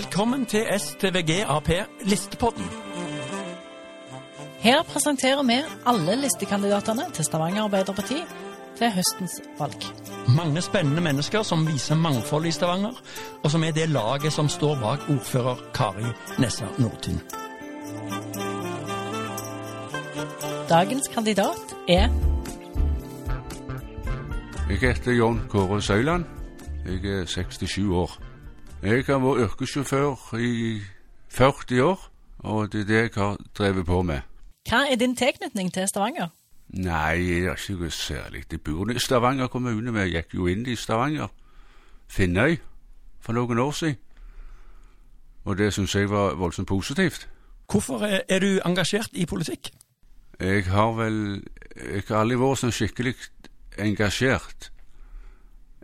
[0.00, 1.68] Velkommen til STVG Ap
[2.02, 2.64] Listepodden.
[4.58, 8.16] Her presenterer vi alle listekandidatene til Stavanger Arbeiderparti
[8.78, 9.84] til høstens valg.
[10.36, 12.96] Mange spennende mennesker som viser mangfold i Stavanger,
[13.42, 17.20] og som er det laget som står bak ordfører Kari Nessa Nordtun.
[20.68, 22.08] Dagens kandidat er
[24.70, 26.24] Jeg heter John Kåre Søyland.
[26.86, 28.29] Jeg er 67 år.
[28.82, 30.80] Jeg har vært yrkessjåfør i
[31.28, 32.04] 40 år,
[32.38, 34.20] og det er det jeg har drevet på med.
[34.70, 36.30] Hva er din tilknytning til Stavanger?
[36.72, 38.46] Nei, det er ikke noe særlig.
[38.50, 39.92] Jeg bor i Stavanger kommune.
[39.92, 41.28] Vi gikk jo inn i Stavanger,
[42.08, 42.56] Finnøy,
[43.20, 43.98] for noen år siden.
[45.44, 47.28] Og det syns jeg var voldsomt positivt.
[47.68, 49.74] Hvorfor er du engasjert i politikk?
[50.40, 51.44] Jeg har vel
[51.76, 53.14] Jeg har aldri vært sånn skikkelig
[53.78, 54.72] engasjert.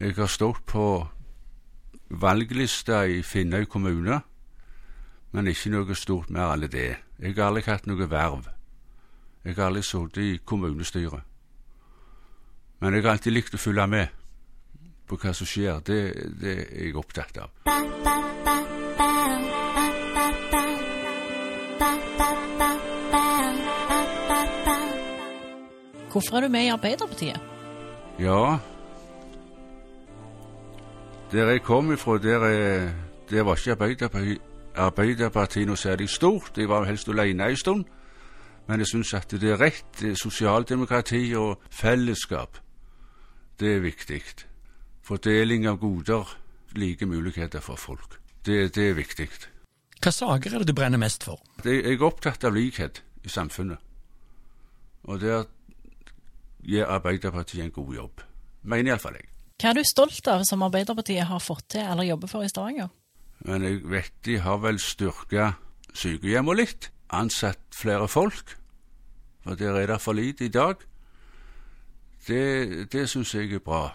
[0.00, 1.06] Jeg har stått på
[2.10, 4.20] valglista i Finnøy kommune,
[5.32, 6.96] men ikke noe stort mer enn det.
[7.18, 8.50] Jeg har aldri hatt noe verv.
[9.44, 11.22] Jeg har aldri sittet i kommunestyret.
[12.80, 14.20] Men jeg har alltid likt å følge med
[15.08, 15.80] på hva som skjer.
[15.84, 15.98] Det,
[16.40, 17.50] det er jeg opptatt av.
[26.14, 27.50] Hvorfor er du med i Arbeiderpartiet?
[28.22, 28.60] Ja
[31.32, 32.92] Der jeg kom ifra, der, er-
[33.30, 34.40] der var ikke Arbeiderpartiet,
[34.76, 36.52] Arbeiderpartiet noe særlig stort.
[36.58, 37.84] Jeg var helst alene en stund.
[38.68, 40.18] Men jeg syns at det er rett.
[40.18, 42.58] Sosialdemokrati og fellesskap,
[43.60, 44.22] det er viktig.
[45.02, 46.36] Fordeling av goder,
[46.76, 48.18] like muligheter for folk.
[48.46, 49.28] Det, det er viktig.
[50.02, 51.40] Hva saker er det du brenner mest for?
[51.64, 53.78] Det, jeg er opptatt av likhet i samfunnet.
[55.04, 55.44] Og der
[56.64, 58.20] gjør Arbeiderpartiet en god jobb.
[58.62, 59.28] Mener iallfall jeg.
[59.60, 62.90] Hva er du stolt av som Arbeiderpartiet har fått til eller jobber for i Stavanger?
[63.44, 65.52] Men jeg vet de har vel styrka
[65.94, 66.90] sykehjemmet litt.
[67.14, 68.56] Ansatt flere folk.
[69.44, 70.80] For der er det for lite i dag.
[72.26, 73.92] Det, det syns jeg er bra.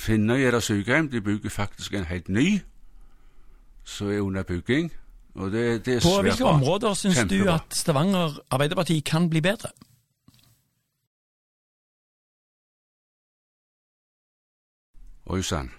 [0.00, 1.10] Finnøy jeg det sykehjem.
[1.12, 2.60] De bygger faktisk en helt ny,
[3.84, 4.88] som er under bygging.
[5.34, 6.52] Og det, det er På svært hvilke bra.
[6.54, 9.68] områder syns du at Stavanger Arbeiderparti kan bli bedre?
[15.26, 15.70] Oi sann.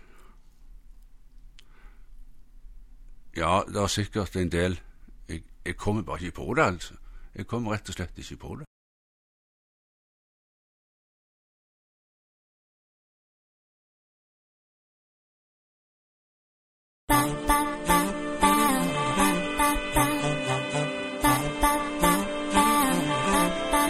[3.35, 4.79] Ja, det er sikkert en del.
[5.29, 6.93] Jeg, jeg kommer bare ikke på det, altså.
[7.35, 8.65] Jeg kommer rett og slett ikke på det.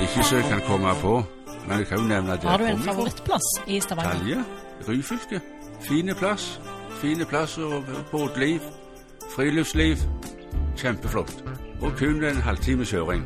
[0.02, 1.24] Ikke så jeg kan komme på,
[1.68, 4.12] men jeg kan jo nevne det Har du en favorittplass i Stavanger?
[4.12, 4.44] Talje,
[4.88, 5.42] Ryfylke.
[5.82, 6.62] Fine plass.
[7.02, 8.60] Fine plass og båtliv,
[9.36, 9.98] friluftsliv.
[10.78, 11.44] Kjempeflott.
[11.82, 13.26] Og kun en halvtimes kjøring.